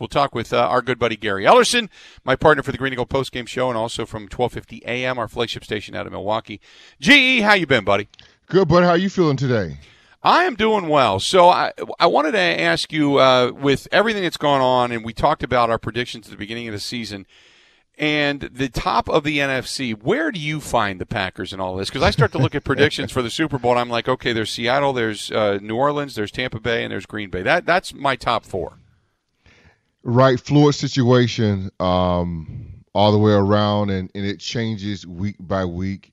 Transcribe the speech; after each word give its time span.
We'll 0.00 0.08
talk 0.08 0.34
with 0.34 0.52
uh, 0.54 0.56
our 0.56 0.80
good 0.80 0.98
buddy 0.98 1.16
Gary 1.16 1.44
Ellerson, 1.44 1.90
my 2.24 2.34
partner 2.34 2.62
for 2.62 2.72
the 2.72 2.78
Green 2.78 2.94
and 2.94 2.96
Gold 2.96 3.10
Post 3.10 3.32
Game 3.32 3.44
Show, 3.44 3.68
and 3.68 3.76
also 3.76 4.06
from 4.06 4.28
12:50 4.28 4.82
a.m. 4.84 5.18
our 5.18 5.28
flagship 5.28 5.62
station 5.62 5.94
out 5.94 6.06
of 6.06 6.12
Milwaukee. 6.12 6.58
GE, 7.00 7.42
how 7.42 7.52
you 7.52 7.66
been, 7.66 7.84
buddy? 7.84 8.08
Good, 8.46 8.66
bud. 8.66 8.82
How 8.82 8.94
you 8.94 9.10
feeling 9.10 9.36
today? 9.36 9.76
I 10.22 10.44
am 10.44 10.54
doing 10.54 10.88
well. 10.88 11.20
So 11.20 11.50
I 11.50 11.72
I 11.98 12.06
wanted 12.06 12.32
to 12.32 12.38
ask 12.38 12.90
you 12.92 13.18
uh, 13.18 13.52
with 13.54 13.88
everything 13.92 14.22
that's 14.22 14.38
gone 14.38 14.62
on, 14.62 14.90
and 14.90 15.04
we 15.04 15.12
talked 15.12 15.42
about 15.42 15.68
our 15.68 15.78
predictions 15.78 16.26
at 16.26 16.30
the 16.30 16.38
beginning 16.38 16.66
of 16.66 16.72
the 16.72 16.80
season. 16.80 17.26
And 17.98 18.40
the 18.40 18.70
top 18.70 19.10
of 19.10 19.24
the 19.24 19.40
NFC, 19.40 19.92
where 19.92 20.32
do 20.32 20.40
you 20.40 20.60
find 20.60 20.98
the 20.98 21.04
Packers 21.04 21.52
in 21.52 21.60
all 21.60 21.76
this? 21.76 21.90
Because 21.90 22.02
I 22.02 22.10
start 22.10 22.32
to 22.32 22.38
look 22.38 22.54
at 22.54 22.64
predictions 22.64 23.12
for 23.12 23.20
the 23.20 23.28
Super 23.28 23.58
Bowl, 23.58 23.72
and 23.72 23.80
I'm 23.80 23.90
like, 23.90 24.08
okay, 24.08 24.32
there's 24.32 24.48
Seattle, 24.48 24.94
there's 24.94 25.30
uh, 25.30 25.58
New 25.60 25.76
Orleans, 25.76 26.14
there's 26.14 26.30
Tampa 26.30 26.60
Bay, 26.60 26.82
and 26.82 26.90
there's 26.90 27.04
Green 27.04 27.28
Bay. 27.28 27.42
That 27.42 27.66
that's 27.66 27.92
my 27.92 28.16
top 28.16 28.46
four 28.46 28.79
right 30.02 30.38
fluid 30.38 30.74
situation 30.74 31.70
um, 31.80 32.84
all 32.94 33.12
the 33.12 33.18
way 33.18 33.32
around, 33.32 33.90
and, 33.90 34.10
and 34.14 34.26
it 34.26 34.40
changes 34.40 35.06
week 35.06 35.36
by 35.38 35.64
week. 35.64 36.12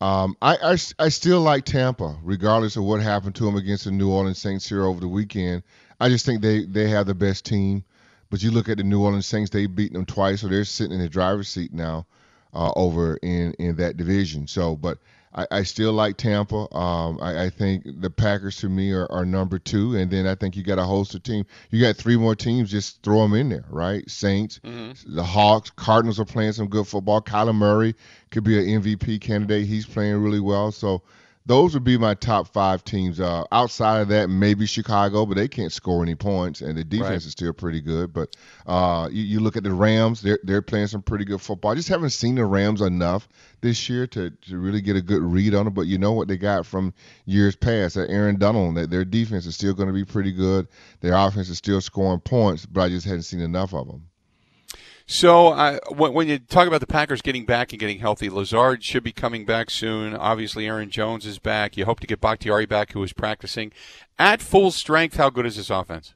Um, 0.00 0.36
I, 0.42 0.56
I, 0.56 0.76
I 0.98 1.08
still 1.08 1.40
like 1.40 1.64
Tampa, 1.64 2.18
regardless 2.22 2.76
of 2.76 2.84
what 2.84 3.00
happened 3.00 3.34
to 3.36 3.44
them 3.44 3.56
against 3.56 3.84
the 3.84 3.90
New 3.90 4.10
Orleans 4.10 4.38
Saints 4.38 4.68
here 4.68 4.84
over 4.84 5.00
the 5.00 5.08
weekend. 5.08 5.62
I 6.00 6.08
just 6.08 6.26
think 6.26 6.42
they, 6.42 6.64
they 6.64 6.88
have 6.88 7.06
the 7.06 7.14
best 7.14 7.44
team. 7.44 7.84
But 8.30 8.42
you 8.42 8.50
look 8.50 8.68
at 8.68 8.78
the 8.78 8.84
New 8.84 9.02
Orleans 9.02 9.26
Saints; 9.26 9.50
they've 9.50 9.72
beaten 9.72 9.94
them 9.94 10.06
twice, 10.06 10.40
so 10.40 10.48
they're 10.48 10.64
sitting 10.64 10.94
in 10.94 11.00
the 11.00 11.08
driver's 11.08 11.48
seat 11.48 11.72
now 11.72 12.06
uh, 12.54 12.72
over 12.76 13.16
in 13.22 13.52
in 13.58 13.76
that 13.76 13.96
division. 13.96 14.46
So, 14.46 14.76
but 14.76 14.98
I, 15.34 15.46
I 15.50 15.62
still 15.64 15.92
like 15.92 16.16
Tampa. 16.16 16.74
Um, 16.74 17.18
I, 17.20 17.44
I, 17.44 17.50
think 17.50 17.84
the 18.00 18.10
Packers 18.10 18.56
to 18.58 18.68
me 18.68 18.92
are, 18.92 19.10
are, 19.10 19.24
number 19.24 19.58
two, 19.58 19.96
and 19.96 20.10
then 20.10 20.26
I 20.26 20.34
think 20.34 20.56
you 20.56 20.62
got 20.62 20.78
a 20.78 20.84
host 20.84 21.14
of 21.14 21.22
team. 21.22 21.44
You 21.70 21.80
got 21.80 21.96
three 21.96 22.16
more 22.16 22.36
teams. 22.36 22.70
Just 22.70 23.02
throw 23.02 23.22
them 23.22 23.34
in 23.34 23.48
there, 23.48 23.64
right? 23.68 24.08
Saints, 24.08 24.60
mm-hmm. 24.64 25.14
the 25.14 25.24
Hawks, 25.24 25.70
Cardinals 25.70 26.20
are 26.20 26.24
playing 26.24 26.52
some 26.52 26.68
good 26.68 26.86
football. 26.86 27.20
Kyler 27.20 27.54
Murray 27.54 27.94
could 28.30 28.44
be 28.44 28.58
an 28.58 28.82
MVP 28.82 29.20
candidate. 29.20 29.66
He's 29.66 29.86
playing 29.86 30.22
really 30.22 30.40
well. 30.40 30.70
So 30.70 31.02
those 31.46 31.74
would 31.74 31.84
be 31.84 31.98
my 31.98 32.14
top 32.14 32.48
five 32.48 32.84
teams. 32.84 33.20
Uh, 33.20 33.44
outside 33.52 34.00
of 34.00 34.08
that, 34.08 34.30
maybe 34.30 34.64
Chicago, 34.64 35.26
but 35.26 35.36
they 35.36 35.48
can't 35.48 35.72
score 35.72 36.02
any 36.02 36.14
points, 36.14 36.62
and 36.62 36.78
the 36.78 36.84
defense 36.84 37.10
right. 37.10 37.16
is 37.16 37.32
still 37.32 37.52
pretty 37.52 37.82
good. 37.82 38.14
But 38.14 38.34
uh, 38.66 39.08
you, 39.12 39.22
you, 39.22 39.40
look 39.40 39.56
at 39.56 39.62
the 39.62 39.72
Rams; 39.72 40.22
they're 40.22 40.38
they're 40.42 40.62
playing 40.62 40.86
some 40.86 41.02
pretty 41.02 41.26
good 41.26 41.42
football. 41.42 41.72
I 41.72 41.74
just 41.74 41.88
haven't 41.88 42.10
seen 42.10 42.36
the 42.36 42.46
Rams 42.46 42.80
enough 42.80 43.28
this 43.60 43.88
year 43.88 44.06
to, 44.08 44.30
to 44.30 44.58
really 44.58 44.80
get 44.80 44.96
a 44.96 45.02
good 45.02 45.22
read 45.22 45.54
on 45.54 45.66
them. 45.66 45.74
But 45.74 45.86
you 45.86 45.98
know 45.98 46.12
what 46.12 46.28
they 46.28 46.38
got 46.38 46.64
from 46.64 46.94
years 47.26 47.56
past? 47.56 47.96
That 47.96 48.10
Aaron 48.10 48.38
Donald, 48.38 48.76
that 48.76 48.90
their 48.90 49.04
defense 49.04 49.44
is 49.44 49.54
still 49.54 49.74
going 49.74 49.88
to 49.88 49.94
be 49.94 50.04
pretty 50.04 50.32
good. 50.32 50.66
Their 51.00 51.14
offense 51.14 51.50
is 51.50 51.58
still 51.58 51.82
scoring 51.82 52.20
points, 52.20 52.64
but 52.64 52.80
I 52.80 52.88
just 52.88 53.06
hadn't 53.06 53.22
seen 53.22 53.40
enough 53.40 53.74
of 53.74 53.86
them. 53.86 54.06
So 55.06 55.48
uh, 55.48 55.78
when, 55.90 56.14
when, 56.14 56.28
you 56.28 56.38
talk 56.38 56.66
about 56.66 56.80
the 56.80 56.86
Packers 56.86 57.20
getting 57.20 57.44
back 57.44 57.72
and 57.72 57.80
getting 57.80 57.98
healthy, 57.98 58.30
Lazard 58.30 58.82
should 58.82 59.02
be 59.02 59.12
coming 59.12 59.44
back 59.44 59.68
soon. 59.68 60.14
Obviously, 60.14 60.66
Aaron 60.66 60.90
Jones 60.90 61.26
is 61.26 61.38
back. 61.38 61.76
You 61.76 61.84
hope 61.84 62.00
to 62.00 62.06
get 62.06 62.22
Bakhtiari 62.22 62.64
back, 62.64 62.92
who 62.92 63.02
is 63.02 63.12
practicing 63.12 63.70
at 64.18 64.40
full 64.40 64.70
strength. 64.70 65.16
How 65.16 65.28
good 65.28 65.44
is 65.44 65.56
this 65.56 65.68
offense? 65.68 66.14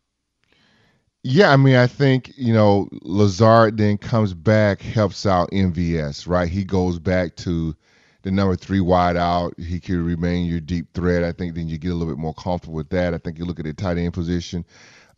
Yeah, 1.22 1.52
I 1.52 1.56
mean, 1.56 1.76
I 1.76 1.86
think 1.86 2.32
you 2.36 2.54
know 2.54 2.88
Lazard 3.02 3.76
then 3.76 3.98
comes 3.98 4.32
back, 4.32 4.80
helps 4.80 5.26
out 5.26 5.50
MVS, 5.50 6.26
right? 6.26 6.48
He 6.48 6.64
goes 6.64 6.98
back 6.98 7.36
to 7.36 7.74
the 8.22 8.30
number 8.30 8.56
three 8.56 8.80
wide 8.80 9.16
out. 9.16 9.52
He 9.58 9.80
could 9.80 9.98
remain 9.98 10.46
your 10.46 10.60
deep 10.60 10.94
threat. 10.94 11.24
I 11.24 11.32
think 11.32 11.54
then 11.54 11.68
you 11.68 11.76
get 11.76 11.90
a 11.90 11.94
little 11.94 12.12
bit 12.12 12.20
more 12.20 12.34
comfortable 12.34 12.76
with 12.76 12.88
that. 12.90 13.12
I 13.12 13.18
think 13.18 13.38
you 13.38 13.44
look 13.44 13.58
at 13.58 13.66
the 13.66 13.74
tight 13.74 13.98
end 13.98 14.14
position. 14.14 14.64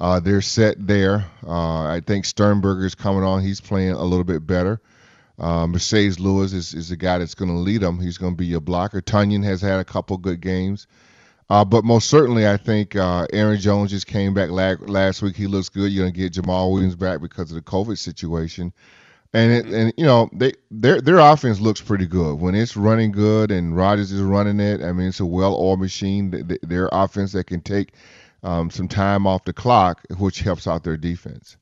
Uh, 0.00 0.18
they're 0.18 0.40
set 0.40 0.84
there. 0.86 1.26
Uh, 1.46 1.82
I 1.84 2.00
think 2.04 2.24
Sternberger 2.24 2.86
is 2.86 2.94
coming 2.94 3.22
on. 3.22 3.42
He's 3.42 3.60
playing 3.60 3.92
a 3.92 4.02
little 4.02 4.24
bit 4.24 4.46
better. 4.46 4.80
Uh, 5.38 5.66
Marcedes 5.66 6.18
Lewis 6.18 6.52
is, 6.52 6.74
is 6.74 6.88
the 6.88 6.96
guy 6.96 7.18
that's 7.18 7.34
going 7.34 7.50
to 7.50 7.56
lead 7.56 7.82
them. 7.82 8.00
He's 8.00 8.18
going 8.18 8.32
to 8.32 8.36
be 8.36 8.46
your 8.46 8.60
blocker. 8.60 9.00
Tonyan 9.00 9.44
has 9.44 9.60
had 9.60 9.78
a 9.78 9.84
couple 9.84 10.16
good 10.16 10.40
games. 10.40 10.86
Uh, 11.50 11.64
but 11.64 11.84
most 11.84 12.08
certainly, 12.08 12.46
I 12.46 12.56
think 12.56 12.94
uh, 12.94 13.26
Aaron 13.32 13.58
Jones 13.58 13.90
just 13.90 14.06
came 14.06 14.32
back 14.34 14.50
la- 14.50 14.76
last 14.80 15.20
week. 15.20 15.36
He 15.36 15.46
looks 15.46 15.68
good. 15.68 15.90
You're 15.90 16.04
going 16.04 16.14
to 16.14 16.18
get 16.18 16.32
Jamaal 16.32 16.72
Williams 16.72 16.94
back 16.94 17.20
because 17.20 17.50
of 17.50 17.56
the 17.56 17.62
COVID 17.62 17.98
situation. 17.98 18.72
And 19.32 19.52
it, 19.52 19.66
and 19.66 19.92
you 19.96 20.04
know 20.04 20.28
they 20.32 20.54
their 20.72 21.00
their 21.00 21.18
offense 21.18 21.60
looks 21.60 21.80
pretty 21.80 22.06
good 22.06 22.40
when 22.40 22.56
it's 22.56 22.76
running 22.76 23.12
good 23.12 23.52
and 23.52 23.76
Rodgers 23.76 24.10
is 24.10 24.20
running 24.20 24.58
it. 24.58 24.82
I 24.82 24.90
mean 24.92 25.06
it's 25.06 25.20
a 25.20 25.26
well-oiled 25.26 25.78
machine. 25.78 26.58
Their 26.62 26.88
offense 26.90 27.30
that 27.32 27.46
can 27.46 27.60
take 27.60 27.92
um, 28.42 28.70
some 28.70 28.88
time 28.88 29.26
off 29.26 29.44
the 29.44 29.52
clock, 29.52 30.02
which 30.18 30.40
helps 30.40 30.66
out 30.66 30.84
their 30.84 30.96
defense. 30.96 31.56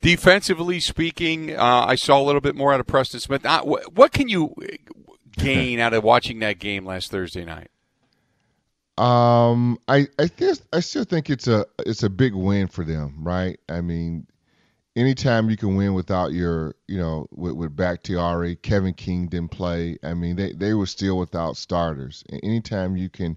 Defensively 0.00 0.80
speaking, 0.80 1.54
uh, 1.56 1.84
I 1.86 1.94
saw 1.94 2.20
a 2.20 2.24
little 2.24 2.40
bit 2.40 2.56
more 2.56 2.72
out 2.72 2.80
of 2.80 2.86
Preston 2.86 3.20
Smith. 3.20 3.44
Uh, 3.44 3.62
what 3.62 4.12
can 4.12 4.28
you 4.28 4.54
gain 5.36 5.78
out 5.78 5.92
of 5.92 6.02
watching 6.02 6.38
that 6.40 6.58
game 6.58 6.86
last 6.86 7.10
Thursday 7.10 7.44
night? 7.44 7.68
Um, 8.96 9.78
I 9.88 10.08
I 10.18 10.26
think 10.26 10.58
I 10.72 10.80
still 10.80 11.04
think 11.04 11.30
it's 11.30 11.48
a 11.48 11.66
it's 11.86 12.02
a 12.02 12.10
big 12.10 12.34
win 12.34 12.68
for 12.68 12.84
them, 12.84 13.16
right? 13.18 13.58
I 13.68 13.80
mean, 13.80 14.26
anytime 14.96 15.50
you 15.50 15.56
can 15.56 15.76
win 15.76 15.94
without 15.94 16.32
your, 16.32 16.74
you 16.86 16.98
know, 16.98 17.26
with, 17.30 17.52
with 17.52 17.76
Bakhtiari, 17.76 18.56
Kevin 18.56 18.94
King 18.94 19.28
didn't 19.28 19.52
play. 19.52 19.98
I 20.02 20.14
mean, 20.14 20.36
they 20.36 20.52
they 20.52 20.74
were 20.74 20.86
still 20.86 21.18
without 21.18 21.56
starters. 21.56 22.24
Anytime 22.42 22.96
you 22.96 23.08
can 23.08 23.36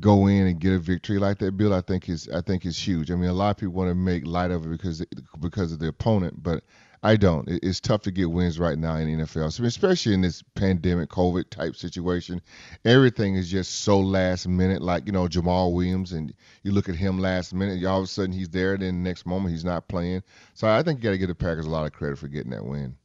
go 0.00 0.26
in 0.26 0.46
and 0.46 0.60
get 0.60 0.72
a 0.72 0.78
victory 0.78 1.18
like 1.18 1.38
that, 1.38 1.56
Bill, 1.56 1.72
I 1.72 1.80
think 1.80 2.08
is 2.08 2.28
I 2.28 2.40
think 2.40 2.66
is 2.66 2.78
huge. 2.78 3.10
I 3.10 3.14
mean, 3.14 3.30
a 3.30 3.34
lot 3.34 3.50
of 3.50 3.56
people 3.58 3.74
want 3.74 3.90
to 3.90 3.94
make 3.94 4.26
light 4.26 4.50
of 4.50 4.66
it 4.66 4.70
because 4.70 5.04
because 5.40 5.72
of 5.72 5.78
the 5.78 5.88
opponent, 5.88 6.42
but 6.42 6.64
I 7.02 7.16
don't. 7.16 7.48
It's 7.48 7.78
tough 7.78 8.02
to 8.02 8.10
get 8.10 8.30
wins 8.30 8.58
right 8.58 8.76
now 8.76 8.96
in 8.96 9.18
the 9.18 9.24
NFL, 9.24 9.52
so 9.52 9.64
especially 9.64 10.14
in 10.14 10.22
this 10.22 10.42
pandemic, 10.54 11.08
COVID 11.10 11.50
type 11.50 11.76
situation. 11.76 12.40
Everything 12.84 13.36
is 13.36 13.50
just 13.50 13.82
so 13.82 14.00
last 14.00 14.48
minute. 14.48 14.82
Like 14.82 15.06
you 15.06 15.12
know 15.12 15.28
Jamaal 15.28 15.72
Williams, 15.72 16.12
and 16.12 16.34
you 16.62 16.72
look 16.72 16.88
at 16.88 16.96
him 16.96 17.18
last 17.18 17.54
minute, 17.54 17.84
all 17.84 17.98
of 17.98 18.04
a 18.04 18.08
sudden 18.08 18.32
he's 18.32 18.48
there, 18.48 18.76
then 18.76 19.02
the 19.02 19.08
next 19.08 19.24
moment 19.24 19.52
he's 19.52 19.64
not 19.64 19.88
playing. 19.88 20.22
So 20.54 20.68
I 20.68 20.82
think 20.82 20.98
you 20.98 21.04
got 21.04 21.10
to 21.10 21.18
give 21.18 21.28
the 21.28 21.34
Packers 21.34 21.66
a 21.66 21.70
lot 21.70 21.86
of 21.86 21.92
credit 21.92 22.18
for 22.18 22.28
getting 22.28 22.50
that 22.50 22.64
win. 22.64 22.96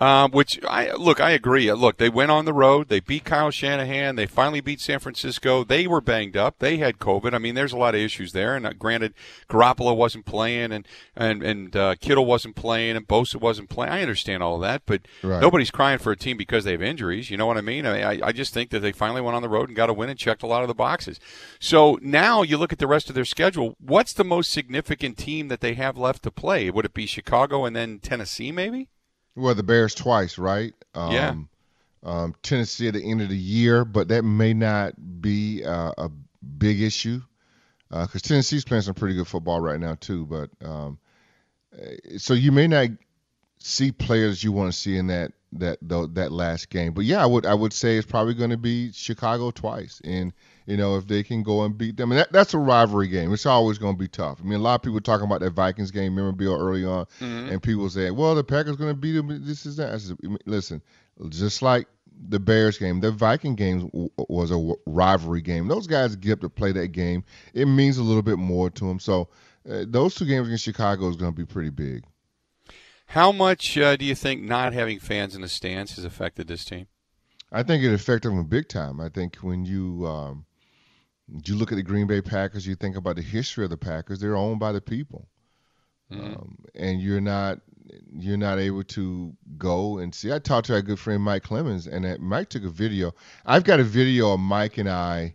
Um, 0.00 0.30
which 0.30 0.60
I 0.64 0.92
look, 0.92 1.20
I 1.20 1.32
agree. 1.32 1.72
Look, 1.72 1.96
they 1.98 2.08
went 2.08 2.30
on 2.30 2.44
the 2.44 2.52
road. 2.52 2.88
They 2.88 3.00
beat 3.00 3.24
Kyle 3.24 3.50
Shanahan. 3.50 4.14
They 4.14 4.26
finally 4.26 4.60
beat 4.60 4.80
San 4.80 5.00
Francisco. 5.00 5.64
They 5.64 5.88
were 5.88 6.00
banged 6.00 6.36
up. 6.36 6.60
They 6.60 6.76
had 6.76 7.00
COVID. 7.00 7.34
I 7.34 7.38
mean, 7.38 7.56
there's 7.56 7.72
a 7.72 7.76
lot 7.76 7.96
of 7.96 8.00
issues 8.00 8.32
there. 8.32 8.54
And 8.54 8.64
uh, 8.64 8.74
granted, 8.74 9.12
Garoppolo 9.50 9.96
wasn't 9.96 10.24
playing, 10.24 10.70
and 10.70 10.86
and 11.16 11.42
and 11.42 11.74
uh, 11.74 11.96
Kittle 11.96 12.26
wasn't 12.26 12.54
playing, 12.54 12.96
and 12.96 13.08
Bosa 13.08 13.40
wasn't 13.40 13.70
playing. 13.70 13.92
I 13.92 14.02
understand 14.02 14.40
all 14.40 14.54
of 14.54 14.60
that, 14.60 14.82
but 14.86 15.02
right. 15.24 15.40
nobody's 15.40 15.72
crying 15.72 15.98
for 15.98 16.12
a 16.12 16.16
team 16.16 16.36
because 16.36 16.62
they 16.62 16.72
have 16.72 16.82
injuries. 16.82 17.28
You 17.28 17.36
know 17.36 17.46
what 17.46 17.58
I 17.58 17.62
mean? 17.62 17.84
I, 17.84 18.12
I 18.12 18.20
I 18.28 18.32
just 18.32 18.54
think 18.54 18.70
that 18.70 18.80
they 18.80 18.92
finally 18.92 19.20
went 19.20 19.34
on 19.34 19.42
the 19.42 19.48
road 19.48 19.68
and 19.68 19.76
got 19.76 19.90
a 19.90 19.92
win 19.92 20.10
and 20.10 20.18
checked 20.18 20.44
a 20.44 20.46
lot 20.46 20.62
of 20.62 20.68
the 20.68 20.74
boxes. 20.74 21.18
So 21.58 21.98
now 22.00 22.42
you 22.42 22.56
look 22.56 22.72
at 22.72 22.78
the 22.78 22.86
rest 22.86 23.08
of 23.08 23.16
their 23.16 23.24
schedule. 23.24 23.74
What's 23.80 24.12
the 24.12 24.24
most 24.24 24.52
significant 24.52 25.18
team 25.18 25.48
that 25.48 25.60
they 25.60 25.74
have 25.74 25.98
left 25.98 26.22
to 26.22 26.30
play? 26.30 26.70
Would 26.70 26.84
it 26.84 26.94
be 26.94 27.06
Chicago 27.06 27.64
and 27.64 27.74
then 27.74 27.98
Tennessee, 27.98 28.52
maybe? 28.52 28.90
Well, 29.38 29.54
the 29.54 29.62
Bears 29.62 29.94
twice, 29.94 30.38
right? 30.38 30.74
Um, 30.94 31.12
yeah. 31.12 31.34
Um, 32.02 32.34
Tennessee 32.42 32.88
at 32.88 32.94
the 32.94 33.10
end 33.10 33.22
of 33.22 33.28
the 33.28 33.36
year, 33.36 33.84
but 33.84 34.08
that 34.08 34.22
may 34.24 34.54
not 34.54 34.94
be 35.20 35.64
uh, 35.64 35.92
a 35.98 36.10
big 36.58 36.80
issue 36.80 37.20
because 37.88 38.22
uh, 38.22 38.28
Tennessee's 38.28 38.64
playing 38.64 38.82
some 38.82 38.94
pretty 38.94 39.14
good 39.14 39.26
football 39.26 39.60
right 39.60 39.80
now 39.80 39.94
too. 39.94 40.26
But 40.26 40.50
um, 40.64 40.98
eh, 41.78 42.18
so 42.18 42.34
you 42.34 42.52
may 42.52 42.66
not 42.66 42.88
see 43.58 43.92
players 43.92 44.42
you 44.42 44.52
want 44.52 44.72
to 44.72 44.78
see 44.78 44.96
in 44.96 45.08
that 45.08 45.32
that 45.52 45.78
that 45.82 46.32
last 46.32 46.70
game. 46.70 46.92
But 46.92 47.04
yeah, 47.04 47.22
I 47.22 47.26
would 47.26 47.46
I 47.46 47.54
would 47.54 47.72
say 47.72 47.96
it's 47.96 48.06
probably 48.06 48.34
going 48.34 48.50
to 48.50 48.56
be 48.56 48.92
Chicago 48.92 49.50
twice, 49.50 50.00
and 50.04 50.32
you 50.68 50.76
know 50.76 50.98
if 50.98 51.06
they 51.06 51.22
can 51.22 51.42
go 51.42 51.64
and 51.64 51.78
beat 51.78 51.96
them, 51.96 52.12
and 52.12 52.20
that, 52.20 52.30
that's 52.30 52.52
a 52.52 52.58
rivalry 52.58 53.08
game. 53.08 53.32
It's 53.32 53.46
always 53.46 53.78
going 53.78 53.94
to 53.94 53.98
be 53.98 54.06
tough. 54.06 54.38
I 54.40 54.44
mean, 54.44 54.60
a 54.60 54.62
lot 54.62 54.74
of 54.74 54.82
people 54.82 55.00
talking 55.00 55.24
about 55.24 55.40
that 55.40 55.54
Vikings 55.54 55.90
game. 55.90 56.14
Remember 56.14 56.36
Bill 56.36 56.60
early 56.60 56.84
on, 56.84 57.06
mm-hmm. 57.20 57.48
and 57.48 57.62
people 57.62 57.88
say, 57.88 58.10
well, 58.10 58.34
the 58.34 58.44
Packers 58.44 58.76
going 58.76 58.90
to 58.90 59.00
beat 59.00 59.12
them. 59.12 59.28
This 59.46 59.64
is 59.64 59.76
that. 59.76 59.98
Said, 59.98 60.18
listen, 60.44 60.82
just 61.30 61.62
like 61.62 61.88
the 62.28 62.38
Bears 62.38 62.76
game, 62.76 63.00
the 63.00 63.10
Viking 63.10 63.54
game 63.54 63.90
was 64.28 64.50
a 64.50 64.74
rivalry 64.84 65.40
game. 65.40 65.68
Those 65.68 65.86
guys 65.86 66.16
get 66.16 66.32
up 66.32 66.40
to 66.40 66.50
play 66.50 66.72
that 66.72 66.88
game. 66.88 67.24
It 67.54 67.64
means 67.64 67.96
a 67.96 68.02
little 68.02 68.22
bit 68.22 68.38
more 68.38 68.68
to 68.68 68.84
them. 68.84 69.00
So 69.00 69.28
uh, 69.68 69.84
those 69.86 70.14
two 70.14 70.26
games 70.26 70.48
against 70.48 70.64
Chicago 70.64 71.08
is 71.08 71.16
going 71.16 71.32
to 71.32 71.36
be 71.36 71.46
pretty 71.46 71.70
big. 71.70 72.04
How 73.06 73.32
much 73.32 73.78
uh, 73.78 73.96
do 73.96 74.04
you 74.04 74.14
think 74.14 74.42
not 74.42 74.74
having 74.74 74.98
fans 74.98 75.34
in 75.34 75.40
the 75.40 75.48
stands 75.48 75.96
has 75.96 76.04
affected 76.04 76.46
this 76.46 76.66
team? 76.66 76.88
I 77.50 77.62
think 77.62 77.82
it 77.82 77.94
affected 77.94 78.28
them 78.28 78.44
big 78.44 78.68
time. 78.68 79.00
I 79.00 79.08
think 79.08 79.36
when 79.36 79.64
you 79.64 80.06
um, 80.06 80.44
you 81.44 81.56
look 81.56 81.72
at 81.72 81.76
the 81.76 81.82
Green 81.82 82.06
Bay 82.06 82.20
Packers, 82.20 82.66
you 82.66 82.74
think 82.74 82.96
about 82.96 83.16
the 83.16 83.22
history 83.22 83.64
of 83.64 83.70
the 83.70 83.76
Packers. 83.76 84.20
They're 84.20 84.36
owned 84.36 84.60
by 84.60 84.72
the 84.72 84.80
people, 84.80 85.28
mm-hmm. 86.10 86.24
um, 86.24 86.58
and 86.74 87.00
you're 87.00 87.20
not 87.20 87.60
you're 88.12 88.36
not 88.36 88.58
able 88.58 88.84
to 88.84 89.34
go 89.56 89.98
and 89.98 90.14
see. 90.14 90.32
I 90.32 90.38
talked 90.38 90.66
to 90.66 90.74
our 90.74 90.82
good 90.82 90.98
friend 90.98 91.22
Mike 91.22 91.42
Clemens, 91.42 91.86
and 91.86 92.18
Mike 92.20 92.48
took 92.48 92.64
a 92.64 92.70
video. 92.70 93.14
I've 93.46 93.64
got 93.64 93.80
a 93.80 93.84
video 93.84 94.32
of 94.32 94.40
Mike 94.40 94.78
and 94.78 94.88
I 94.88 95.34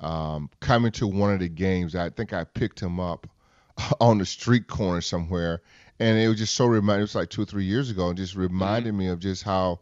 um, 0.00 0.50
coming 0.60 0.92
to 0.92 1.06
one 1.06 1.32
of 1.32 1.40
the 1.40 1.48
games. 1.48 1.94
I 1.94 2.10
think 2.10 2.32
I 2.32 2.44
picked 2.44 2.80
him 2.80 3.00
up 3.00 3.26
on 4.00 4.18
the 4.18 4.26
street 4.26 4.66
corner 4.66 5.00
somewhere, 5.00 5.62
and 5.98 6.18
it 6.18 6.28
was 6.28 6.38
just 6.38 6.54
so 6.54 6.66
reminding. 6.66 7.00
It 7.00 7.04
was 7.04 7.14
like 7.14 7.30
two 7.30 7.42
or 7.42 7.46
three 7.46 7.64
years 7.64 7.90
ago, 7.90 8.08
and 8.08 8.16
just 8.16 8.34
reminded 8.34 8.90
mm-hmm. 8.90 8.98
me 8.98 9.08
of 9.08 9.20
just 9.20 9.42
how 9.42 9.80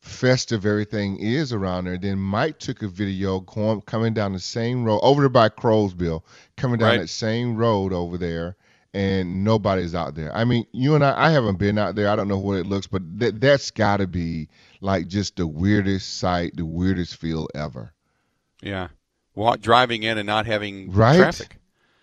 festive 0.00 0.64
everything 0.64 1.18
is 1.18 1.52
around 1.52 1.84
there. 1.84 1.98
Then 1.98 2.18
Mike 2.18 2.58
took 2.58 2.82
a 2.82 2.88
video 2.88 3.40
going, 3.40 3.80
coming 3.82 4.14
down 4.14 4.32
the 4.32 4.38
same 4.38 4.84
road 4.84 5.00
over 5.02 5.22
there 5.22 5.28
by 5.28 5.48
Crowsville, 5.48 6.22
coming 6.56 6.78
down 6.78 6.90
right. 6.90 7.00
that 7.00 7.08
same 7.08 7.56
road 7.56 7.92
over 7.92 8.16
there, 8.16 8.56
and 8.94 9.44
nobody's 9.44 9.94
out 9.94 10.14
there. 10.14 10.34
I 10.34 10.44
mean, 10.44 10.66
you 10.72 10.94
and 10.94 11.04
I, 11.04 11.26
I 11.26 11.30
haven't 11.30 11.58
been 11.58 11.78
out 11.78 11.94
there. 11.94 12.08
I 12.08 12.16
don't 12.16 12.28
know 12.28 12.38
what 12.38 12.58
it 12.58 12.66
looks, 12.66 12.86
but 12.86 13.02
that 13.18 13.40
that's 13.40 13.70
got 13.70 13.98
to 13.98 14.06
be 14.06 14.48
like 14.80 15.06
just 15.06 15.36
the 15.36 15.46
weirdest 15.46 16.18
sight, 16.18 16.56
the 16.56 16.66
weirdest 16.66 17.16
feel 17.16 17.48
ever. 17.54 17.92
Yeah, 18.62 18.88
well, 19.34 19.56
driving 19.56 20.02
in 20.02 20.18
and 20.18 20.26
not 20.26 20.46
having 20.46 20.92
right? 20.92 21.16
traffic. 21.16 21.58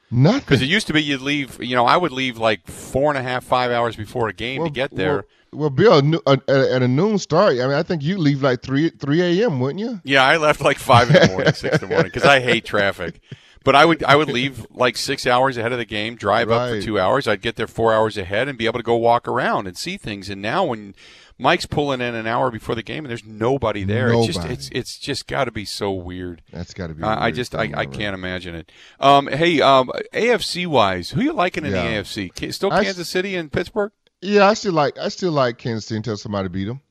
Nothing. 0.10 0.40
Because 0.40 0.62
it 0.62 0.70
used 0.70 0.88
to 0.88 0.94
be 0.94 1.04
you'd 1.04 1.22
leave. 1.22 1.62
You 1.62 1.76
know, 1.76 1.86
I 1.86 1.98
would 1.98 2.14
leave 2.14 2.38
like 2.38 2.66
four 2.66 3.12
and 3.12 3.18
a 3.18 3.22
half, 3.22 3.44
five 3.44 3.72
hours 3.72 3.96
before 3.96 4.30
a 4.30 4.34
game 4.34 4.62
well, 4.62 4.70
to 4.70 4.74
get 4.74 4.96
there. 4.96 5.16
Well, 5.16 5.26
well 5.58 5.70
Bill, 5.70 6.22
at 6.28 6.48
a 6.48 6.88
noon 6.88 7.18
start. 7.18 7.54
I 7.54 7.68
mean, 7.68 7.72
I 7.72 7.84
think 7.84 8.04
you 8.04 8.18
leave 8.18 8.42
like 8.42 8.62
three 8.62 8.90
three 8.90 9.22
a.m. 9.22 9.60
wouldn't 9.60 9.80
you? 9.80 10.02
Yeah, 10.04 10.24
I 10.24 10.38
left 10.38 10.62
like 10.62 10.78
five 10.78 11.10
in 11.10 11.22
the 11.22 11.28
morning, 11.28 11.54
six 11.54 11.76
in 11.76 11.82
the 11.82 11.88
morning, 11.88 12.12
because 12.14 12.26
I 12.26 12.40
hate 12.40 12.66
traffic. 12.66 13.20
But 13.68 13.76
I 13.76 13.84
would 13.84 14.02
I 14.04 14.16
would 14.16 14.30
leave 14.30 14.66
like 14.72 14.96
six 14.96 15.28
hours 15.28 15.58
ahead 15.58 15.74
of 15.74 15.78
the 15.78 15.86
game, 15.86 16.16
drive 16.16 16.48
right. 16.48 16.58
up 16.58 16.70
for 16.70 16.82
two 16.82 16.98
hours. 16.98 17.28
I'd 17.28 17.42
get 17.42 17.58
there 17.58 17.68
four 17.68 17.94
hours 17.94 18.18
ahead 18.18 18.48
and 18.48 18.58
be 18.58 18.66
able 18.66 18.80
to 18.80 18.84
go 18.84 18.96
walk 18.96 19.28
around 19.28 19.68
and 19.68 19.78
see 19.78 19.98
things. 19.98 20.30
And 20.30 20.42
now 20.42 20.64
when 20.64 20.96
Mike's 21.38 21.66
pulling 21.66 22.00
in 22.00 22.16
an 22.16 22.26
hour 22.26 22.50
before 22.50 22.76
the 22.76 22.82
game 22.82 23.04
and 23.04 23.10
there's 23.10 23.26
nobody 23.26 23.84
there, 23.84 24.14
nobody. 24.14 24.30
it's 24.30 24.38
just 24.38 24.50
it's 24.50 24.70
it's 24.72 24.98
just 24.98 25.28
got 25.28 25.46
to 25.46 25.52
be 25.52 25.66
so 25.66 25.92
weird. 25.92 26.44
That's 26.52 26.74
got 26.74 26.88
to 26.88 26.94
be. 26.96 27.04
I 27.04 27.32
just 27.32 27.56
I, 27.56 27.70
I 27.76 27.86
can't 27.86 28.14
imagine 28.14 28.56
it. 28.56 28.72
Um, 29.02 29.28
hey, 29.28 29.60
um, 29.60 29.92
AFC 30.14 30.66
wise, 30.66 31.10
who 31.10 31.22
you 31.22 31.34
liking 31.34 31.66
in 31.66 31.74
yeah. 31.74 32.02
the 32.02 32.04
AFC? 32.04 32.54
Still 32.54 32.70
Kansas 32.70 33.10
I, 33.10 33.12
City 33.12 33.36
and 33.36 33.52
Pittsburgh? 33.52 33.92
Yeah, 34.22 34.48
I 34.48 34.54
still 34.56 34.74
like 34.74 34.98
I 34.98 35.10
still 35.10 35.32
like 35.32 35.58
Kansas 35.58 35.86
City 35.86 35.98
until 35.98 36.18
somebody 36.18 36.50
beat 36.50 36.66
them. 36.66 36.82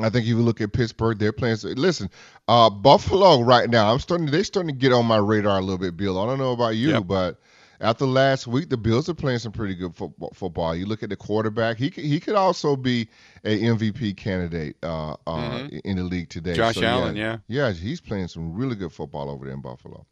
I 0.00 0.10
think 0.10 0.24
if 0.24 0.28
you 0.28 0.38
look 0.38 0.60
at 0.60 0.72
Pittsburgh, 0.72 1.18
they're 1.18 1.32
playing. 1.32 1.56
Listen, 1.62 2.10
uh, 2.48 2.68
Buffalo 2.68 3.42
right 3.42 3.70
now, 3.70 3.92
I'm 3.92 4.00
starting. 4.00 4.26
They're 4.26 4.42
starting 4.42 4.74
to 4.74 4.78
get 4.78 4.92
on 4.92 5.06
my 5.06 5.18
radar 5.18 5.58
a 5.58 5.60
little 5.60 5.78
bit, 5.78 5.96
Bill. 5.96 6.20
I 6.20 6.26
don't 6.26 6.38
know 6.38 6.52
about 6.52 6.76
you, 6.76 6.90
yep. 6.90 7.06
but 7.06 7.40
after 7.80 8.04
last 8.04 8.48
week, 8.48 8.70
the 8.70 8.76
Bills 8.76 9.08
are 9.08 9.14
playing 9.14 9.38
some 9.38 9.52
pretty 9.52 9.76
good 9.76 9.94
football. 9.94 10.32
football. 10.34 10.74
You 10.74 10.86
look 10.86 11.04
at 11.04 11.10
the 11.10 11.16
quarterback; 11.16 11.76
he 11.76 11.90
could, 11.90 12.04
he 12.04 12.18
could 12.18 12.34
also 12.34 12.74
be 12.74 13.08
a 13.44 13.60
MVP 13.60 14.16
candidate 14.16 14.76
uh, 14.82 15.12
uh, 15.12 15.16
mm-hmm. 15.26 15.76
in 15.84 15.96
the 15.98 16.04
league 16.04 16.28
today. 16.28 16.54
Josh 16.54 16.74
so, 16.74 16.82
Allen, 16.82 17.14
yeah, 17.14 17.38
yeah, 17.46 17.70
he's 17.72 18.00
playing 18.00 18.26
some 18.26 18.54
really 18.54 18.74
good 18.74 18.92
football 18.92 19.30
over 19.30 19.44
there 19.44 19.54
in 19.54 19.60
Buffalo. 19.60 20.06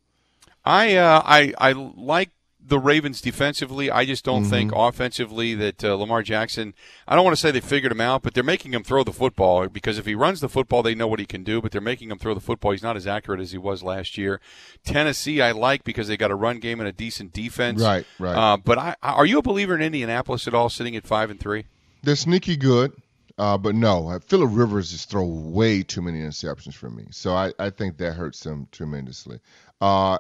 I 0.65 0.95
uh, 0.95 1.23
I 1.25 1.55
I 1.59 1.73
like 1.73 2.31
the 2.65 2.79
Ravens 2.79 3.21
defensively. 3.21 3.91
I 3.91 4.05
just 4.05 4.25
don't 4.25 4.43
mm-hmm. 4.43 4.51
think 4.51 4.73
offensively 4.75 5.55
that 5.55 5.85
uh, 5.85 5.95
Lamar 5.95 6.23
Jackson. 6.23 6.75
I 7.07 7.15
don't 7.15 7.25
want 7.25 7.37
to 7.37 7.41
say 7.41 7.51
they 7.51 7.61
figured 7.61 7.93
him 7.93 8.01
out, 8.01 8.23
but 8.23 8.35
they're 8.35 8.45
making 8.45 8.73
him 8.73 8.83
throw 8.83 9.05
the 9.05 9.13
football 9.13 9.69
because 9.69 9.99
if 9.99 10.07
he 10.07 10.15
runs 10.15 10.41
the 10.41 10.49
football, 10.49 10.83
they 10.83 10.95
know 10.95 11.07
what 11.07 11.21
he 11.21 11.27
can 11.27 11.43
do. 11.43 11.61
But 11.61 11.73
they're 11.73 11.81
making 11.81 12.11
him 12.11 12.19
throw 12.19 12.35
the 12.35 12.41
football. 12.41 12.73
He's 12.73 12.83
not 12.83 12.97
as 12.97 13.07
accurate 13.07 13.41
as 13.41 13.53
he 13.53 13.59
was 13.59 13.83
last 13.83 14.17
year. 14.17 14.41
Tennessee, 14.85 15.41
I 15.41 15.53
like 15.53 15.85
because 15.85 16.09
they 16.09 16.17
got 16.17 16.31
a 16.31 16.37
run 16.37 16.59
game 16.59 16.81
and 16.81 16.89
a 16.89 16.93
decent 16.93 17.33
defense. 17.33 17.81
Right, 17.81 18.07
right. 18.19 18.37
Uh, 18.37 18.57
but 18.57 18.79
I, 18.79 18.97
are 19.03 19.27
you 19.27 19.39
a 19.39 19.43
believer 19.43 19.75
in 19.75 19.83
Indianapolis 19.83 20.47
at 20.47 20.55
all, 20.55 20.69
sitting 20.69 20.97
at 20.97 21.07
five 21.07 21.31
and 21.31 21.41
three? 21.41 21.67
They're 22.03 22.17
sneaky 22.17 22.57
good. 22.57 22.93
Uh, 23.39 23.57
but 23.57 23.75
no, 23.75 24.19
Philip 24.27 24.51
Rivers 24.53 24.93
just 24.93 25.11
throw 25.11 25.25
way 25.25 25.83
too 25.83 26.03
many 26.03 26.21
interceptions 26.21 26.75
for 26.75 26.91
me. 26.91 27.07
So 27.11 27.33
I, 27.33 27.53
I 27.59 27.71
think 27.71 27.97
that 27.97 28.13
hurts 28.13 28.41
them 28.41 28.69
tremendously. 28.71 29.41
Uh, 29.81 30.19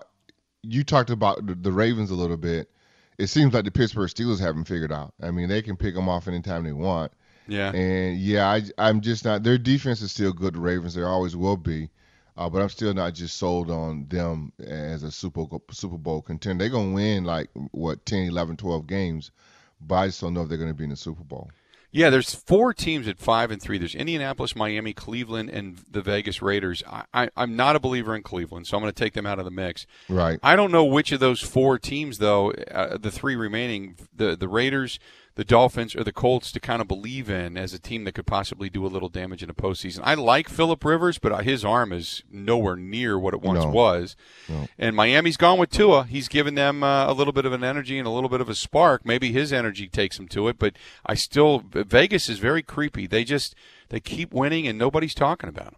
you 0.62 0.84
talked 0.84 1.10
about 1.10 1.62
the, 1.62 1.72
Ravens 1.72 2.10
a 2.10 2.14
little 2.14 2.36
bit. 2.36 2.70
It 3.18 3.26
seems 3.26 3.52
like 3.52 3.64
the 3.64 3.70
Pittsburgh 3.70 4.08
Steelers 4.08 4.40
haven't 4.40 4.64
figured 4.64 4.92
out. 4.92 5.12
I 5.20 5.30
mean, 5.30 5.48
they 5.48 5.62
can 5.62 5.76
pick 5.76 5.94
them 5.94 6.08
off 6.08 6.28
anytime 6.28 6.64
they 6.64 6.72
want. 6.72 7.12
Yeah. 7.48 7.72
And 7.72 8.18
yeah, 8.18 8.48
I, 8.48 8.62
I'm 8.78 9.00
just 9.00 9.24
not. 9.24 9.42
Their 9.42 9.58
defense 9.58 10.00
is 10.00 10.12
still 10.12 10.32
good. 10.32 10.54
The 10.54 10.60
Ravens, 10.60 10.94
they 10.94 11.02
always 11.02 11.36
will 11.36 11.56
be. 11.56 11.90
Uh, 12.36 12.48
but 12.48 12.62
I'm 12.62 12.70
still 12.70 12.94
not 12.94 13.14
just 13.14 13.36
sold 13.36 13.70
on 13.70 14.06
them 14.08 14.52
as 14.58 15.02
a 15.02 15.10
Super 15.10 15.44
Super 15.70 15.98
Bowl 15.98 16.22
contender. 16.22 16.64
They're 16.64 16.72
gonna 16.72 16.94
win 16.94 17.24
like 17.24 17.50
what 17.72 18.06
10, 18.06 18.28
11, 18.28 18.56
12 18.56 18.86
games, 18.86 19.32
but 19.80 19.94
I 19.96 20.06
just 20.06 20.22
don't 20.22 20.32
know 20.32 20.42
if 20.42 20.48
they're 20.48 20.56
gonna 20.56 20.72
be 20.72 20.84
in 20.84 20.90
the 20.90 20.96
Super 20.96 21.24
Bowl. 21.24 21.50
Yeah, 21.92 22.08
there's 22.08 22.34
four 22.34 22.72
teams 22.72 23.06
at 23.06 23.18
five 23.18 23.50
and 23.50 23.60
three. 23.60 23.76
There's 23.76 23.94
Indianapolis, 23.94 24.56
Miami, 24.56 24.94
Cleveland, 24.94 25.50
and 25.50 25.78
the 25.90 26.00
Vegas 26.00 26.40
Raiders. 26.40 26.82
I, 27.12 27.28
am 27.36 27.54
not 27.54 27.76
a 27.76 27.80
believer 27.80 28.16
in 28.16 28.22
Cleveland, 28.22 28.66
so 28.66 28.76
I'm 28.76 28.82
going 28.82 28.92
to 28.92 28.98
take 28.98 29.12
them 29.12 29.26
out 29.26 29.38
of 29.38 29.44
the 29.44 29.50
mix. 29.50 29.86
Right. 30.08 30.40
I 30.42 30.56
don't 30.56 30.72
know 30.72 30.84
which 30.84 31.12
of 31.12 31.20
those 31.20 31.42
four 31.42 31.78
teams, 31.78 32.16
though, 32.16 32.52
uh, 32.52 32.96
the 32.96 33.10
three 33.10 33.36
remaining, 33.36 33.96
the 34.14 34.34
the 34.34 34.48
Raiders, 34.48 34.98
the 35.34 35.44
Dolphins 35.44 35.96
or 35.96 36.04
the 36.04 36.12
Colts 36.12 36.52
to 36.52 36.60
kind 36.60 36.82
of 36.82 36.88
believe 36.88 37.30
in 37.30 37.56
as 37.56 37.72
a 37.72 37.78
team 37.78 38.04
that 38.04 38.12
could 38.12 38.26
possibly 38.26 38.68
do 38.68 38.84
a 38.84 38.88
little 38.88 39.08
damage 39.08 39.42
in 39.42 39.48
the 39.48 39.54
postseason. 39.54 40.00
I 40.02 40.14
like 40.14 40.48
Philip 40.48 40.84
Rivers, 40.84 41.18
but 41.18 41.44
his 41.44 41.64
arm 41.64 41.92
is 41.92 42.22
nowhere 42.30 42.76
near 42.76 43.18
what 43.18 43.34
it 43.34 43.40
once 43.40 43.64
no. 43.64 43.70
was. 43.70 44.16
No. 44.48 44.68
And 44.78 44.94
Miami's 44.94 45.36
gone 45.38 45.58
with 45.58 45.70
Tua. 45.70 46.04
He's 46.04 46.28
given 46.28 46.54
them 46.54 46.82
uh, 46.82 47.10
a 47.10 47.14
little 47.14 47.32
bit 47.32 47.46
of 47.46 47.52
an 47.52 47.64
energy 47.64 47.98
and 47.98 48.06
a 48.06 48.10
little 48.10 48.28
bit 48.28 48.40
of 48.40 48.48
a 48.48 48.54
spark. 48.54 49.06
Maybe 49.06 49.32
his 49.32 49.52
energy 49.52 49.88
takes 49.88 50.18
him 50.18 50.28
to 50.28 50.48
it, 50.48 50.58
but 50.58 50.74
I 51.06 51.14
still 51.14 51.62
Vegas 51.72 52.28
is 52.28 52.38
very 52.38 52.62
creepy. 52.62 53.06
They 53.06 53.24
just 53.24 53.54
they 53.88 54.00
keep 54.00 54.34
winning 54.34 54.66
and 54.66 54.78
nobody's 54.78 55.14
talking 55.14 55.48
about 55.48 55.64
them. 55.66 55.76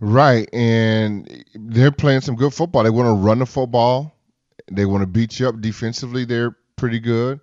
Right, 0.00 0.48
and 0.52 1.44
they're 1.54 1.90
playing 1.90 2.20
some 2.20 2.36
good 2.36 2.54
football. 2.54 2.84
They 2.84 2.90
want 2.90 3.08
to 3.08 3.20
run 3.20 3.40
the 3.40 3.46
football. 3.46 4.14
They 4.70 4.84
want 4.84 5.02
to 5.02 5.08
beat 5.08 5.40
you 5.40 5.48
up 5.48 5.60
defensively. 5.60 6.24
They're 6.24 6.56
pretty 6.76 7.00
good. 7.00 7.40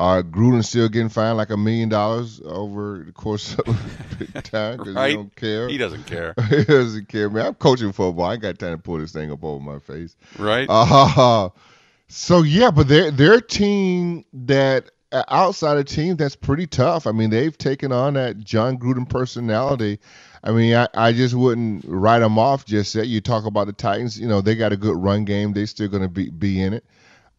Uh, 0.00 0.22
Gruden's 0.22 0.66
still 0.66 0.88
getting 0.88 1.10
fined 1.10 1.36
like 1.36 1.50
a 1.50 1.58
million 1.58 1.90
dollars 1.90 2.40
over 2.42 3.02
the 3.04 3.12
course 3.12 3.54
of 3.58 3.66
time 4.44 4.78
because 4.78 4.94
right? 4.94 5.10
he 5.10 5.14
don't 5.14 5.36
care. 5.36 5.68
He 5.68 5.76
doesn't 5.76 6.06
care. 6.06 6.32
he 6.48 6.64
doesn't 6.64 7.06
care, 7.06 7.28
man. 7.28 7.44
I'm 7.44 7.54
coaching 7.54 7.92
football. 7.92 8.24
I 8.24 8.32
ain't 8.32 8.40
got 8.40 8.58
time 8.58 8.78
to 8.78 8.82
pull 8.82 8.96
this 8.96 9.12
thing 9.12 9.30
up 9.30 9.44
over 9.44 9.62
my 9.62 9.78
face. 9.78 10.16
Right. 10.38 10.66
Uh, 10.70 11.50
so 12.08 12.40
yeah, 12.40 12.70
but 12.70 12.88
they're 12.88 13.10
they're 13.10 13.34
a 13.34 13.42
team 13.42 14.24
that 14.32 14.90
uh, 15.12 15.24
outside 15.28 15.76
a 15.76 15.84
team 15.84 16.16
that's 16.16 16.34
pretty 16.34 16.66
tough. 16.66 17.06
I 17.06 17.12
mean, 17.12 17.28
they've 17.28 17.58
taken 17.58 17.92
on 17.92 18.14
that 18.14 18.38
Jon 18.38 18.78
Gruden 18.78 19.06
personality. 19.06 20.00
I 20.42 20.52
mean, 20.52 20.76
I, 20.76 20.88
I 20.94 21.12
just 21.12 21.34
wouldn't 21.34 21.84
write 21.86 22.20
them 22.20 22.38
off 22.38 22.64
just 22.64 22.94
yet. 22.94 23.06
You 23.06 23.20
talk 23.20 23.44
about 23.44 23.66
the 23.66 23.74
Titans, 23.74 24.18
you 24.18 24.28
know, 24.28 24.40
they 24.40 24.54
got 24.54 24.72
a 24.72 24.78
good 24.78 24.96
run 24.96 25.26
game. 25.26 25.52
They 25.52 25.66
still 25.66 25.88
going 25.88 26.04
to 26.04 26.08
be 26.08 26.30
be 26.30 26.62
in 26.62 26.72
it. 26.72 26.86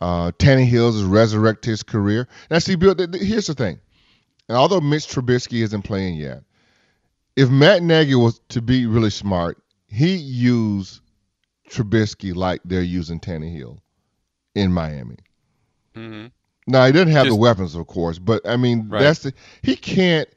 Uh, 0.01 0.31
Tannehill 0.31 0.91
has 0.91 1.03
resurrected 1.03 1.69
his 1.69 1.83
career. 1.83 2.27
Now, 2.49 2.57
see, 2.57 2.75
Bill, 2.75 2.95
th- 2.95 3.11
th- 3.11 3.23
here's 3.23 3.47
the 3.47 3.53
thing. 3.53 3.79
And 4.49 4.57
although 4.57 4.81
Mitch 4.81 5.07
Trubisky 5.07 5.61
isn't 5.61 5.83
playing 5.83 6.15
yet, 6.15 6.43
if 7.35 7.49
Matt 7.49 7.83
Nagy 7.83 8.15
was 8.15 8.41
to 8.49 8.61
be 8.61 8.87
really 8.87 9.11
smart, 9.11 9.61
he 9.87 10.15
used 10.15 11.01
Trubisky 11.69 12.35
like 12.35 12.61
they're 12.65 12.81
using 12.81 13.19
Tannehill 13.19 13.79
in 14.55 14.73
Miami. 14.73 15.17
Mm-hmm. 15.95 16.27
Now 16.67 16.85
he 16.85 16.91
doesn't 16.91 17.11
have 17.11 17.25
Just, 17.25 17.35
the 17.35 17.41
weapons, 17.41 17.75
of 17.75 17.87
course, 17.87 18.19
but 18.19 18.47
I 18.47 18.57
mean 18.57 18.89
right. 18.89 19.01
that's 19.01 19.19
the 19.19 19.33
he 19.61 19.75
can't. 19.75 20.27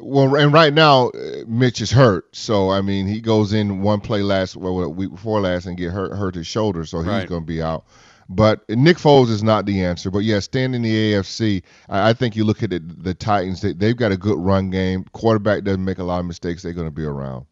Well, 0.00 0.36
and 0.36 0.52
right 0.52 0.72
now 0.72 1.08
uh, 1.08 1.44
Mitch 1.46 1.80
is 1.80 1.90
hurt, 1.90 2.34
so 2.36 2.70
I 2.70 2.82
mean 2.82 3.06
he 3.06 3.20
goes 3.20 3.52
in 3.52 3.82
one 3.82 4.00
play 4.00 4.22
last 4.22 4.56
well 4.56 4.92
week 4.92 5.10
before 5.10 5.40
last 5.40 5.66
and 5.66 5.76
get 5.76 5.90
hurt 5.90 6.16
hurt 6.16 6.34
his 6.34 6.46
shoulder, 6.46 6.84
so 6.84 6.98
he's 6.98 7.08
right. 7.08 7.28
going 7.28 7.42
to 7.42 7.46
be 7.46 7.62
out. 7.62 7.84
But 8.28 8.68
Nick 8.68 8.98
Foles 8.98 9.30
is 9.30 9.42
not 9.42 9.64
the 9.64 9.82
answer. 9.82 10.10
But 10.10 10.20
yeah, 10.20 10.40
staying 10.40 10.74
in 10.74 10.82
the 10.82 11.12
AFC, 11.12 11.62
I, 11.88 12.10
I 12.10 12.12
think 12.12 12.36
you 12.36 12.44
look 12.44 12.62
at 12.62 12.72
it, 12.72 13.02
the 13.02 13.14
Titans. 13.14 13.62
They, 13.62 13.72
they've 13.72 13.96
got 13.96 14.12
a 14.12 14.16
good 14.16 14.38
run 14.38 14.70
game. 14.70 15.04
Quarterback 15.12 15.64
doesn't 15.64 15.84
make 15.84 15.98
a 15.98 16.04
lot 16.04 16.20
of 16.20 16.26
mistakes. 16.26 16.62
They're 16.62 16.72
going 16.72 16.86
to 16.86 16.92
be 16.92 17.04
around. 17.04 17.46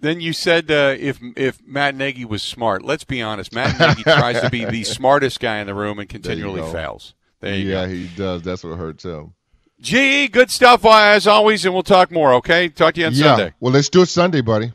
Then 0.00 0.20
you 0.20 0.32
said 0.32 0.70
uh, 0.70 0.94
if 0.98 1.18
if 1.36 1.66
Matt 1.66 1.94
Nagy 1.94 2.24
was 2.24 2.42
smart. 2.42 2.84
Let's 2.84 3.04
be 3.04 3.22
honest. 3.22 3.54
Matt 3.54 3.78
Nagy 3.78 4.02
tries 4.02 4.40
to 4.40 4.50
be 4.50 4.64
the 4.64 4.84
smartest 4.84 5.40
guy 5.40 5.58
in 5.58 5.66
the 5.66 5.74
room 5.74 5.98
and 5.98 6.08
continually 6.08 6.62
fails. 6.72 7.14
There 7.40 7.54
you 7.54 7.70
yeah, 7.70 7.86
go. 7.86 7.92
he 7.92 8.08
does. 8.08 8.42
That's 8.42 8.64
what 8.64 8.76
hurts 8.76 9.04
him. 9.04 9.34
Gee, 9.80 10.28
good 10.28 10.50
stuff 10.50 10.84
uh, 10.84 10.90
as 10.90 11.26
always, 11.26 11.64
and 11.64 11.74
we'll 11.74 11.82
talk 11.82 12.10
more. 12.10 12.34
Okay, 12.34 12.68
talk 12.70 12.94
to 12.94 13.00
you 13.00 13.06
on 13.06 13.12
yeah. 13.12 13.36
Sunday. 13.36 13.54
Well, 13.60 13.72
let's 13.72 13.90
do 13.90 14.02
it 14.02 14.06
Sunday, 14.06 14.40
buddy. 14.40 14.72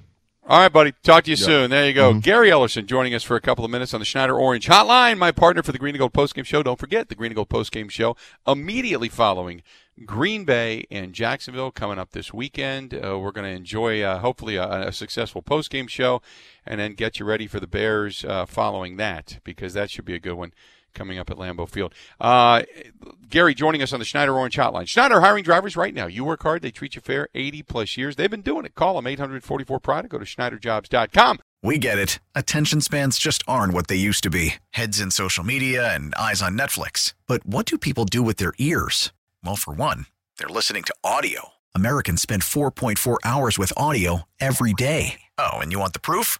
All 0.50 0.60
right, 0.60 0.74
buddy. 0.74 0.94
Talk 1.04 1.26
to 1.26 1.30
you 1.30 1.36
soon. 1.36 1.70
There 1.70 1.86
you 1.86 1.94
go. 1.94 2.10
Mm-hmm. 2.10 2.22
Gary 2.22 2.50
Ellerson 2.50 2.88
joining 2.88 3.14
us 3.14 3.22
for 3.22 3.36
a 3.36 3.40
couple 3.40 3.64
of 3.64 3.70
minutes 3.70 3.94
on 3.94 4.00
the 4.00 4.06
Schneider 4.06 4.36
Orange 4.36 4.66
Hotline. 4.66 5.20
My 5.20 5.32
partner 5.32 5.62
for 5.62 5.72
the 5.72 5.78
Green 5.78 5.94
and 5.94 6.00
Gold 6.00 6.12
Postgame 6.12 6.44
Show. 6.44 6.64
Don't 6.64 6.80
forget 6.80 7.08
the 7.08 7.14
Green 7.14 7.32
and 7.32 7.36
Gold 7.36 7.50
Postgame 7.50 7.92
Show 7.92 8.18
immediately 8.48 9.10
following 9.10 9.62
Green 10.08 10.46
Bay 10.46 10.86
and 10.90 11.14
Jacksonville 11.14 11.70
coming 11.70 12.00
up 12.00 12.14
this 12.14 12.34
weekend. 12.34 12.96
Uh, 12.96 13.20
we're 13.20 13.32
going 13.32 13.46
to 13.46 13.56
enjoy, 13.56 14.02
uh, 14.02 14.18
hopefully, 14.18 14.56
a, 14.56 14.88
a, 14.88 14.92
successful 14.92 15.44
postgame 15.44 15.88
show, 15.88 16.20
and 16.66 16.80
then 16.80 16.96
get 16.96 17.20
you 17.20 17.28
ready 17.28 17.46
for 17.46 17.60
the 17.60 17.68
Bears 17.68 18.26
uh, 18.26 18.48
following 18.48 18.98
that 18.98 19.38
because 19.44 19.76
that 19.76 19.92
should 19.92 20.06
be 20.06 20.16
a 20.16 20.20
good 20.20 20.34
one 20.34 20.52
coming 20.94 21.18
up 21.20 21.30
at 21.30 21.38
Lambeau 21.38 21.68
Field. 21.70 21.94
Uh, 22.20 22.64
Gary 23.30 23.54
joining 23.54 23.82
us 23.82 23.94
on 23.94 24.00
the 24.00 24.06
Schneider 24.06 24.36
Orange 24.36 24.56
Hotline. 24.56 24.88
Schneider 24.88 25.22
hiring 25.22 25.44
drivers 25.44 25.78
right 25.78 25.94
now. 25.94 26.08
You 26.08 26.26
work 26.26 26.44
hard, 26.44 26.62
they 26.62 26.72
treat 26.72 26.96
you 26.96 27.02
fair 27.02 27.28
80 27.36 27.64
plus 27.64 27.98
years. 27.98 28.16
They've 28.16 28.30
been 28.30 28.42
doing 28.42 28.66
it. 28.66 28.76
Call 28.76 28.96
them 28.96 29.08
844 29.08 29.80
Pride. 29.80 30.10
Go 30.10 30.18
to 30.18 30.26
SchneiderJobs.com. 30.26 31.40
We 31.62 31.78
get 31.78 32.00
it. 32.00 32.20
Attention 32.36 32.80
spans 32.82 33.20
just 33.20 33.44
aren't 33.48 33.74
what 33.74 33.88
they 33.88 33.96
used 33.98 34.24
to 34.24 34.30
be 34.30 34.56
heads 34.72 35.00
in 35.00 35.12
social 35.12 35.44
media 35.44 35.94
and 35.94 36.16
eyes 36.16 36.42
on 36.42 36.58
Netflix. 36.58 37.14
But 37.28 37.46
what 37.46 37.66
do 37.66 37.78
people 37.78 38.06
do 38.06 38.24
with 38.24 38.38
their 38.38 38.54
ears? 38.58 39.12
Well, 39.44 39.58
for 39.58 39.74
one, 39.74 40.06
they're 40.38 40.48
listening 40.48 40.84
to 40.84 40.96
audio. 41.04 41.50
Americans 41.76 42.22
spend 42.22 42.44
4.4 42.44 43.18
hours 43.24 43.60
with 43.60 43.74
audio 43.78 44.24
every 44.40 44.74
day. 44.74 45.20
Oh, 45.38 45.60
and 45.60 45.72
you 45.72 45.80
want 45.80 45.94
the 45.94 46.00
proof? 46.00 46.40